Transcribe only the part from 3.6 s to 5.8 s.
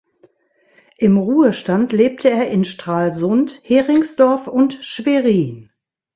Heringsdorf und Schwerin.